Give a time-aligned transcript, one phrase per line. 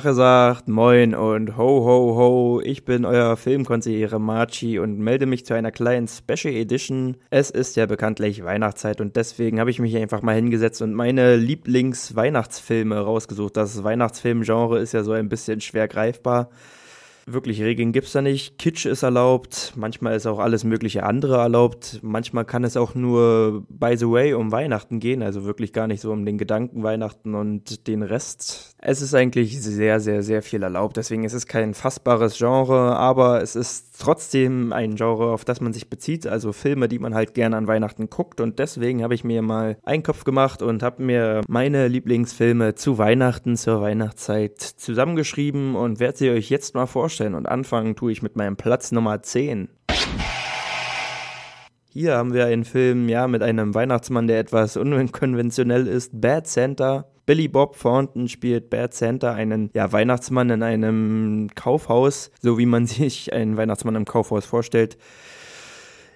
[0.00, 5.44] Tache sagt Moin und ho ho ho, ich bin euer Filmkonsigliere Marchi und melde mich
[5.44, 7.18] zu einer kleinen Special Edition.
[7.28, 11.36] Es ist ja bekanntlich Weihnachtszeit und deswegen habe ich mich einfach mal hingesetzt und meine
[11.36, 13.58] Lieblings-Weihnachtsfilme rausgesucht.
[13.58, 16.48] Das Weihnachtsfilmgenre ist ja so ein bisschen schwer greifbar.
[17.26, 18.58] Wirklich Regeln gibt es da nicht.
[18.58, 22.00] Kitsch ist erlaubt, manchmal ist auch alles mögliche andere erlaubt.
[22.02, 26.00] Manchmal kann es auch nur by the way um Weihnachten gehen, also wirklich gar nicht
[26.00, 28.74] so um den Gedanken Weihnachten und den Rest.
[28.78, 30.96] Es ist eigentlich sehr, sehr, sehr viel erlaubt.
[30.96, 35.72] Deswegen ist es kein fassbares Genre, aber es ist trotzdem ein Genre, auf das man
[35.72, 36.26] sich bezieht.
[36.26, 38.40] Also Filme, die man halt gerne an Weihnachten guckt.
[38.40, 42.98] Und deswegen habe ich mir mal einen Kopf gemacht und habe mir meine Lieblingsfilme zu
[42.98, 48.12] Weihnachten, zur Weihnachtszeit zusammengeschrieben und werde sie euch jetzt mal vorstellen vorstellen und anfangen tue
[48.12, 49.68] ich mit meinem Platz Nummer 10.
[51.92, 56.18] Hier haben wir einen Film, ja, mit einem Weihnachtsmann, der etwas unkonventionell ist.
[56.20, 57.06] Bad Santa.
[57.26, 62.86] Billy Bob Thornton spielt Bad Santa, einen ja, Weihnachtsmann in einem Kaufhaus, so wie man
[62.86, 64.96] sich einen Weihnachtsmann im Kaufhaus vorstellt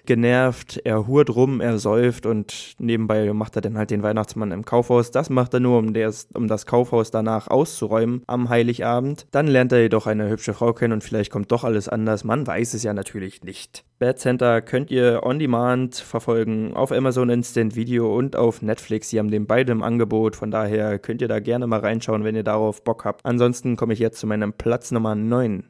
[0.05, 4.65] genervt, er hurt rum, er säuft und nebenbei macht er dann halt den Weihnachtsmann im
[4.65, 5.11] Kaufhaus.
[5.11, 9.27] Das macht er nur, um, des, um das Kaufhaus danach auszuräumen am Heiligabend.
[9.31, 12.23] Dann lernt er jedoch eine hübsche Frau kennen und vielleicht kommt doch alles anders.
[12.23, 13.83] Man weiß es ja natürlich nicht.
[13.99, 19.09] Bad Center könnt ihr on demand verfolgen auf Amazon Instant Video und auf Netflix.
[19.09, 22.35] Sie haben den beide im Angebot, von daher könnt ihr da gerne mal reinschauen, wenn
[22.35, 23.25] ihr darauf Bock habt.
[23.25, 25.63] Ansonsten komme ich jetzt zu meinem Platz Nummer 9.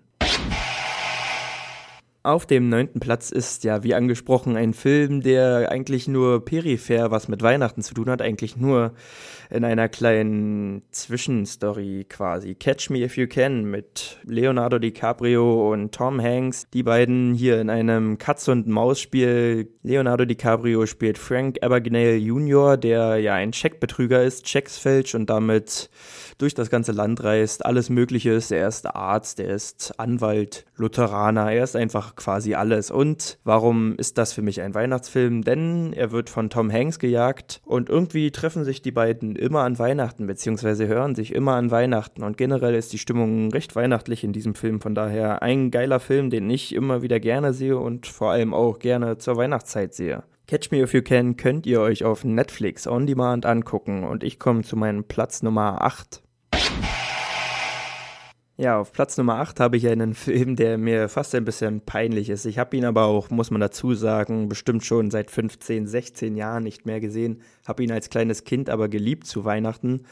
[2.25, 7.27] Auf dem neunten Platz ist ja, wie angesprochen, ein Film, der eigentlich nur peripher was
[7.27, 8.93] mit Weihnachten zu tun hat, eigentlich nur
[9.51, 12.55] in einer kleinen Zwischenstory quasi.
[12.55, 16.65] Catch Me If You Can mit Leonardo DiCaprio und Tom Hanks.
[16.73, 19.69] Die beiden hier in einem Katz- und Maus-Spiel.
[19.83, 25.91] Leonardo DiCaprio spielt Frank Abagnale Jr., der ja ein Checkbetrüger ist, Checks fälscht und damit
[26.37, 28.51] durch das ganze Land reist, alles Mögliche ist.
[28.51, 32.91] Er ist Arzt, er ist Anwalt, Lutheraner, er ist einfach quasi alles.
[32.91, 35.43] Und warum ist das für mich ein Weihnachtsfilm?
[35.43, 39.79] Denn er wird von Tom Hanks gejagt und irgendwie treffen sich die beiden immer an
[39.79, 42.23] Weihnachten, beziehungsweise hören sich immer an Weihnachten.
[42.23, 44.81] Und generell ist die Stimmung recht weihnachtlich in diesem Film.
[44.81, 48.79] Von daher ein geiler Film, den ich immer wieder gerne sehe und vor allem auch
[48.79, 50.23] gerne zur Weihnachtszeit sehe.
[50.47, 54.37] Catch Me If You Can könnt ihr euch auf Netflix On Demand angucken und ich
[54.37, 56.24] komme zu meinem Platz Nummer 8.
[58.57, 62.29] Ja, auf Platz Nummer 8 habe ich einen Film, der mir fast ein bisschen peinlich
[62.29, 62.45] ist.
[62.45, 66.63] Ich habe ihn aber auch, muss man dazu sagen, bestimmt schon seit 15, 16 Jahren
[66.63, 67.41] nicht mehr gesehen.
[67.67, 70.05] Habe ihn als kleines Kind aber geliebt zu Weihnachten.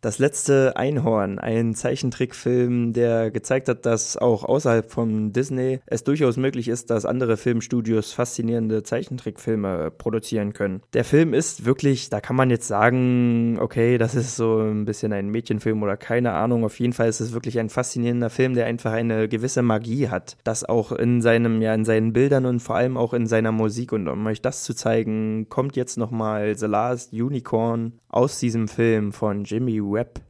[0.00, 6.38] Das letzte Einhorn, ein Zeichentrickfilm, der gezeigt hat, dass auch außerhalb von Disney es durchaus
[6.38, 10.80] möglich ist, dass andere Filmstudios faszinierende Zeichentrickfilme produzieren können.
[10.94, 15.12] Der Film ist wirklich, da kann man jetzt sagen, okay, das ist so ein bisschen
[15.12, 16.64] ein Mädchenfilm oder keine Ahnung.
[16.64, 20.38] Auf jeden Fall ist es wirklich ein faszinierender Film, der einfach eine gewisse Magie hat.
[20.44, 23.92] Das auch in seinem, ja, in seinen Bildern und vor allem auch in seiner Musik.
[23.92, 29.12] Und um euch das zu zeigen, kommt jetzt nochmal The Last Unicorn aus diesem Film
[29.12, 30.20] von Jimmy Webb.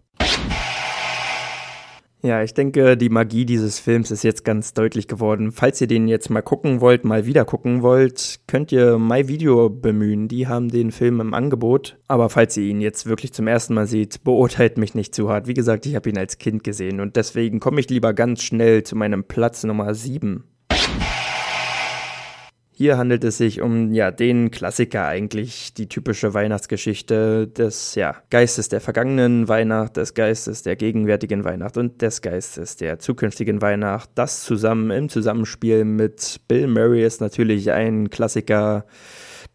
[2.22, 5.52] Ja, ich denke, die Magie dieses Films ist jetzt ganz deutlich geworden.
[5.52, 10.28] Falls ihr den jetzt mal gucken wollt, mal wieder gucken wollt, könnt ihr MyVideo bemühen.
[10.28, 11.96] Die haben den Film im Angebot.
[12.08, 15.46] Aber falls ihr ihn jetzt wirklich zum ersten Mal seht, beurteilt mich nicht zu hart.
[15.46, 18.82] Wie gesagt, ich habe ihn als Kind gesehen und deswegen komme ich lieber ganz schnell
[18.82, 20.44] zu meinem Platz Nummer 7.
[22.80, 28.70] Hier handelt es sich um ja den Klassiker eigentlich, die typische Weihnachtsgeschichte des ja, Geistes
[28.70, 34.08] der vergangenen Weihnacht, des Geistes der gegenwärtigen Weihnacht und des Geistes der zukünftigen Weihnacht.
[34.14, 38.86] Das zusammen im Zusammenspiel mit Bill Murray ist natürlich ein Klassiker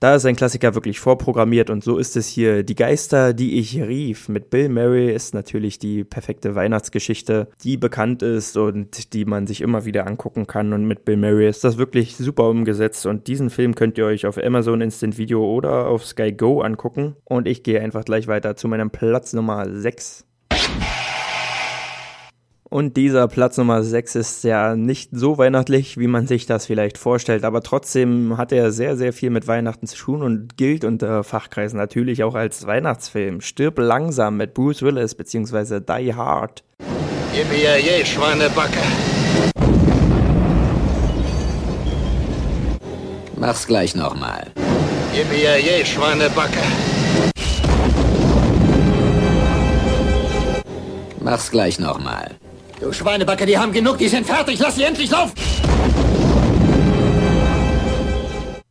[0.05, 2.61] da ist ein Klassiker wirklich vorprogrammiert und so ist es hier.
[2.61, 8.22] Die Geister, die ich rief mit Bill Murray ist natürlich die perfekte Weihnachtsgeschichte, die bekannt
[8.22, 10.73] ist und die man sich immer wieder angucken kann.
[10.73, 13.07] Und mit Bill Murray ist das wirklich super umgesetzt.
[13.07, 17.16] Und diesen Film könnt ihr euch auf Amazon Instant Video oder auf Sky Go angucken.
[17.23, 20.23] Und ich gehe einfach gleich weiter zu meinem Platz Nummer 6.
[22.67, 26.97] Und dieser Platz Nummer 6 ist ja nicht so weihnachtlich, wie man sich das vielleicht
[26.97, 31.23] vorstellt, aber trotzdem hat er sehr, sehr viel mit Weihnachten zu tun und gilt unter
[31.23, 33.41] Fachkreisen natürlich auch als Weihnachtsfilm.
[33.41, 35.79] Stirb langsam mit Bruce Willis bzw.
[35.79, 36.64] Die Hard.
[37.34, 38.79] Yippie, Schweinebacke.
[43.38, 44.47] Mach's gleich nochmal.
[45.14, 46.58] Yippie, Schweinebacke.
[51.20, 52.32] Mach's gleich nochmal.
[52.85, 55.34] Du Schweinebacke, die haben genug, die sind fertig, lass sie endlich laufen!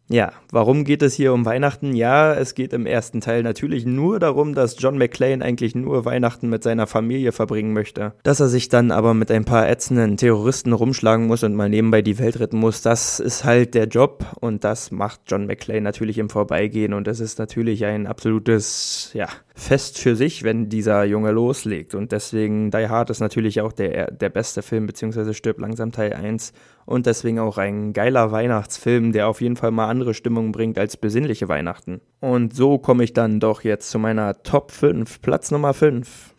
[0.09, 1.97] Ja, warum geht es hier um Weihnachten?
[1.97, 6.49] Ja, es geht im ersten Teil natürlich nur darum, dass John McClane eigentlich nur Weihnachten
[6.49, 8.13] mit seiner Familie verbringen möchte.
[8.23, 12.01] Dass er sich dann aber mit ein paar ätzenden Terroristen rumschlagen muss und mal nebenbei
[12.01, 16.19] die Welt retten muss, das ist halt der Job und das macht John McClane natürlich
[16.19, 21.31] im Vorbeigehen und es ist natürlich ein absolutes, ja, Fest für sich, wenn dieser Junge
[21.31, 21.95] loslegt.
[21.95, 26.13] Und deswegen Die Hard ist natürlich auch der, der beste Film, beziehungsweise stirbt langsam Teil
[26.13, 26.53] 1
[26.87, 30.97] und deswegen auch ein geiler Weihnachtsfilm, der auf jeden Fall mal andere Stimmung bringt als
[30.97, 32.01] besinnliche Weihnachten.
[32.21, 36.35] Und so komme ich dann doch jetzt zu meiner Top 5, Platz Nummer 5.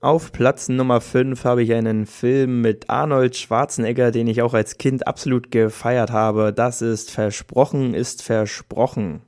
[0.00, 4.78] Auf Platz Nummer 5 habe ich einen Film mit Arnold Schwarzenegger, den ich auch als
[4.78, 6.52] Kind absolut gefeiert habe.
[6.52, 9.22] Das ist Versprochen ist versprochen.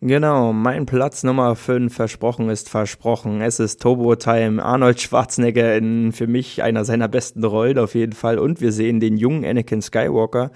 [0.00, 3.40] Genau, mein Platz Nummer 5 versprochen ist versprochen.
[3.40, 4.62] Es ist Turbo Time.
[4.62, 8.38] Arnold Schwarzenegger in für mich einer seiner besten Rollen auf jeden Fall.
[8.38, 10.52] Und wir sehen den jungen Anakin Skywalker,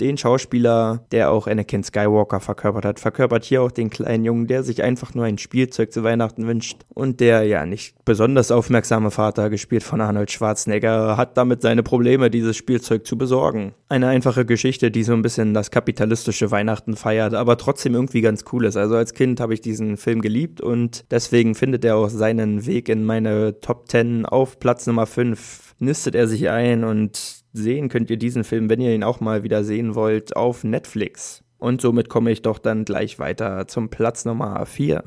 [0.00, 4.62] den Schauspieler, der auch Anakin Skywalker verkörpert hat, verkörpert hier auch den kleinen Jungen, der
[4.62, 6.82] sich einfach nur ein Spielzeug zu Weihnachten wünscht.
[6.88, 12.30] Und der, ja, nicht besonders aufmerksame Vater, gespielt von Arnold Schwarzenegger, hat damit seine Probleme,
[12.30, 13.74] dieses Spielzeug zu besorgen.
[13.88, 18.44] Eine einfache Geschichte, die so ein bisschen das kapitalistische Weihnachten feiert, aber trotzdem irgendwie ganz
[18.52, 18.76] cool ist.
[18.76, 22.88] Also als Kind habe ich diesen Film geliebt und deswegen findet er auch seinen Weg
[22.88, 25.74] in meine Top 10 auf Platz Nummer 5.
[25.78, 29.42] Nistet er sich ein und sehen könnt ihr diesen Film, wenn ihr ihn auch mal
[29.42, 31.42] wieder sehen wollt, auf Netflix.
[31.58, 35.04] Und somit komme ich doch dann gleich weiter zum Platz Nummer 4.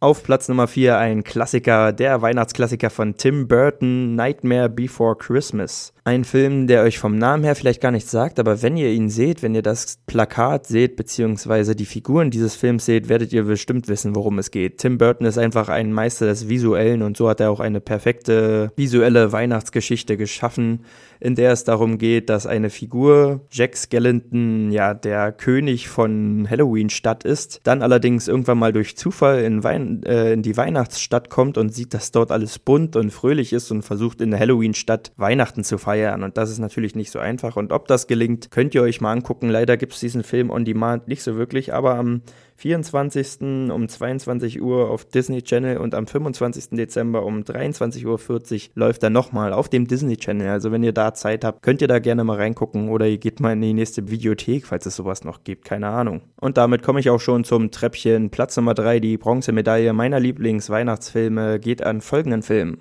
[0.00, 5.94] Auf Platz Nummer 4 ein Klassiker, der Weihnachtsklassiker von Tim Burton, Nightmare Before Christmas.
[6.06, 9.10] Ein Film, der euch vom Namen her vielleicht gar nichts sagt, aber wenn ihr ihn
[9.10, 13.88] seht, wenn ihr das Plakat seht, beziehungsweise die Figuren dieses Films seht, werdet ihr bestimmt
[13.88, 14.78] wissen, worum es geht.
[14.78, 18.70] Tim Burton ist einfach ein Meister des Visuellen und so hat er auch eine perfekte
[18.76, 20.84] visuelle Weihnachtsgeschichte geschaffen,
[21.18, 27.24] in der es darum geht, dass eine Figur, Jack Skellington, ja, der König von Halloween-Stadt
[27.24, 31.74] ist, dann allerdings irgendwann mal durch Zufall in, Wein äh, in die Weihnachtsstadt kommt und
[31.74, 35.78] sieht, dass dort alles bunt und fröhlich ist und versucht in der Halloween-Stadt Weihnachten zu
[35.78, 36.22] feiern feiern.
[36.22, 37.56] Und das ist natürlich nicht so einfach.
[37.56, 39.48] Und ob das gelingt, könnt ihr euch mal angucken.
[39.48, 42.22] Leider gibt es diesen Film on Demand nicht so wirklich, aber am
[42.56, 43.70] 24.
[43.70, 46.70] um 22 Uhr auf Disney Channel und am 25.
[46.70, 50.48] Dezember um 23.40 Uhr läuft er nochmal auf dem Disney Channel.
[50.48, 53.40] Also wenn ihr da Zeit habt, könnt ihr da gerne mal reingucken oder ihr geht
[53.40, 56.22] mal in die nächste Videothek, falls es sowas noch gibt, keine Ahnung.
[56.40, 58.30] Und damit komme ich auch schon zum Treppchen.
[58.30, 62.78] Platz Nummer 3, die Bronzemedaille meiner Lieblingsweihnachtsfilme geht an folgenden Film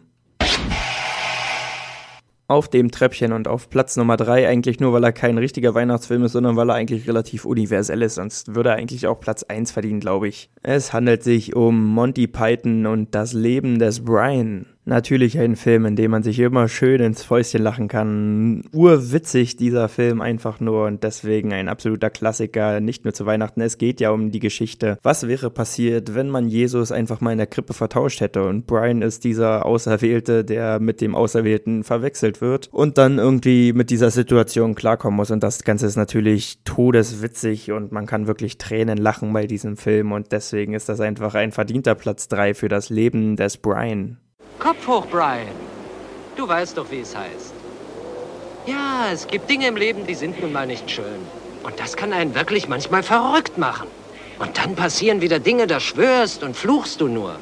[2.47, 6.23] auf dem Treppchen und auf Platz Nummer 3 eigentlich nur, weil er kein richtiger Weihnachtsfilm
[6.23, 8.15] ist, sondern weil er eigentlich relativ universell ist.
[8.15, 10.49] Sonst würde er eigentlich auch Platz 1 verdienen, glaube ich.
[10.61, 14.67] Es handelt sich um Monty Python und das Leben des Brian.
[14.87, 18.63] Natürlich ein Film, in dem man sich immer schön ins Fäustchen lachen kann.
[18.71, 23.61] Urwitzig dieser Film einfach nur und deswegen ein absoluter Klassiker, nicht nur zu Weihnachten.
[23.61, 24.99] Es geht ja um die Geschichte.
[25.01, 29.01] Was wäre passiert, wenn man Jesus einfach mal in der Krippe vertauscht hätte und Brian
[29.01, 34.75] ist dieser Auserwählte, der mit dem Auserwählten verwechselt wird und dann irgendwie mit dieser Situation
[34.75, 39.47] klarkommen muss und das Ganze ist natürlich todeswitzig und man kann wirklich Tränen lachen bei
[39.47, 43.57] diesem Film und deswegen ist das einfach ein verdienter Platz 3 für das Leben des
[43.57, 44.19] Brian.
[44.59, 45.47] Kopf hoch, Brian.
[46.35, 47.53] Du weißt doch, wie es heißt.
[48.65, 51.21] Ja, es gibt Dinge im Leben, die sind nun mal nicht schön.
[51.63, 53.87] Und das kann einen wirklich manchmal verrückt machen.
[54.39, 57.35] Und dann passieren wieder Dinge, da schwörst und fluchst du nur.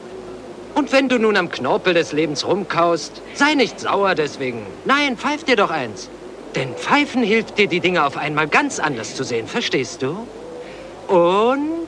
[0.76, 4.66] Und wenn du nun am Knorpel des Lebens rumkaust, sei nicht sauer deswegen.
[4.86, 6.10] Nein, pfeif dir doch eins.
[6.56, 10.28] Denn Pfeifen hilft dir, die Dinge auf einmal ganz anders zu sehen, verstehst du?
[11.08, 11.88] Und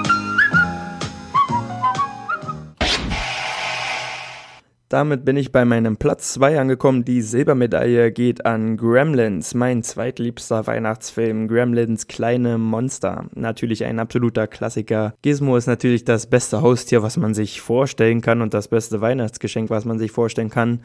[4.91, 7.05] Damit bin ich bei meinem Platz 2 angekommen.
[7.05, 11.47] Die Silbermedaille geht an Gremlins, mein zweitliebster Weihnachtsfilm.
[11.47, 13.27] Gremlins kleine Monster.
[13.33, 15.13] Natürlich ein absoluter Klassiker.
[15.21, 19.69] Gizmo ist natürlich das beste Haustier, was man sich vorstellen kann und das beste Weihnachtsgeschenk,
[19.69, 20.81] was man sich vorstellen kann.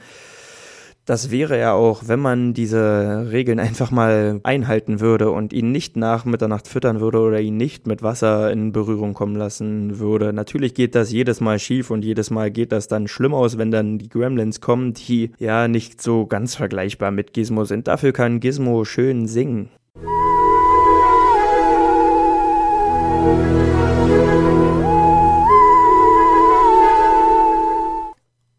[1.06, 5.96] Das wäre ja auch, wenn man diese Regeln einfach mal einhalten würde und ihn nicht
[5.96, 10.32] nach Mitternacht füttern würde oder ihn nicht mit Wasser in Berührung kommen lassen würde.
[10.32, 13.70] Natürlich geht das jedes Mal schief und jedes Mal geht das dann schlimm aus, wenn
[13.70, 17.86] dann die Gremlins kommen, die ja nicht so ganz vergleichbar mit Gizmo sind.
[17.86, 19.68] Dafür kann Gizmo schön singen.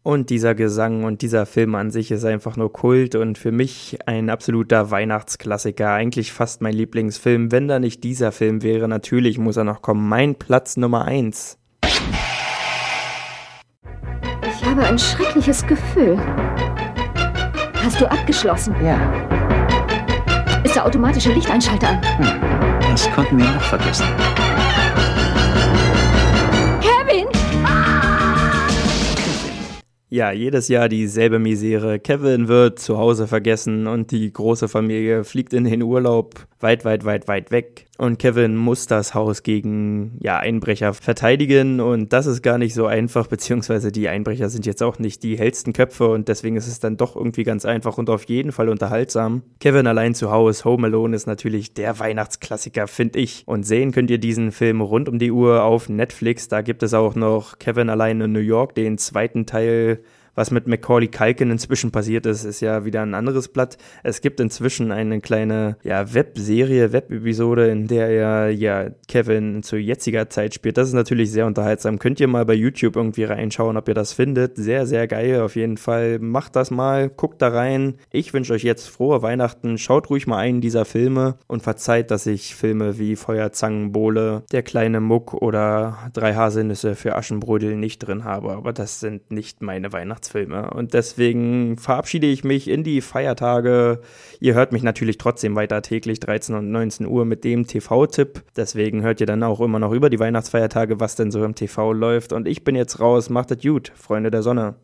[0.08, 3.98] Und dieser Gesang und dieser Film an sich ist einfach nur Kult und für mich
[4.06, 5.92] ein absoluter Weihnachtsklassiker.
[5.92, 7.52] Eigentlich fast mein Lieblingsfilm.
[7.52, 10.08] Wenn da nicht dieser Film wäre, natürlich muss er noch kommen.
[10.08, 11.58] Mein Platz Nummer 1.
[14.50, 16.18] Ich habe ein schreckliches Gefühl.
[17.74, 18.74] Hast du abgeschlossen?
[18.82, 18.98] Ja,
[20.64, 22.80] Ist der automatische Lichteinschalter an?
[22.80, 24.06] das konnten wir noch vergessen.
[30.10, 31.98] Ja, jedes Jahr dieselbe Misere.
[31.98, 37.04] Kevin wird zu Hause vergessen und die große Familie fliegt in den Urlaub weit, weit,
[37.04, 37.87] weit, weit weg.
[37.98, 42.86] Und Kevin muss das Haus gegen ja, Einbrecher verteidigen und das ist gar nicht so
[42.86, 46.78] einfach, beziehungsweise die Einbrecher sind jetzt auch nicht die hellsten Köpfe und deswegen ist es
[46.78, 49.42] dann doch irgendwie ganz einfach und auf jeden Fall unterhaltsam.
[49.58, 53.42] Kevin allein zu Hause, Home Alone ist natürlich der Weihnachtsklassiker, finde ich.
[53.46, 56.46] Und sehen könnt ihr diesen Film rund um die Uhr auf Netflix.
[56.46, 59.98] Da gibt es auch noch Kevin allein in New York, den zweiten Teil
[60.34, 63.78] was mit Macaulay Culkin inzwischen passiert ist, ist ja wieder ein anderes Blatt.
[64.02, 70.30] Es gibt inzwischen eine kleine ja, Webserie, Webepisode, in der er ja Kevin zu jetziger
[70.30, 70.76] Zeit spielt.
[70.76, 71.98] Das ist natürlich sehr unterhaltsam.
[71.98, 74.56] Könnt ihr mal bei YouTube irgendwie reinschauen, ob ihr das findet.
[74.56, 76.18] Sehr, sehr geil auf jeden Fall.
[76.18, 77.94] Macht das mal, guckt da rein.
[78.10, 79.78] Ich wünsche euch jetzt frohe Weihnachten.
[79.78, 85.00] Schaut ruhig mal einen dieser Filme und verzeiht, dass ich Filme wie Feuerzangenbowle, Der kleine
[85.00, 88.52] Muck oder Drei Haselnüsse für Aschenbrödel nicht drin habe.
[88.52, 89.92] Aber das sind nicht meine
[90.28, 90.70] Weihnachtsfilme.
[90.70, 94.00] Und deswegen verabschiede ich mich in die Feiertage.
[94.40, 98.42] Ihr hört mich natürlich trotzdem weiter täglich 13 und 19 Uhr mit dem TV-Tipp.
[98.56, 101.92] Deswegen hört ihr dann auch immer noch über die Weihnachtsfeiertage, was denn so im TV
[101.92, 102.32] läuft.
[102.32, 103.30] Und ich bin jetzt raus.
[103.30, 104.74] Macht es gut, Freunde der Sonne.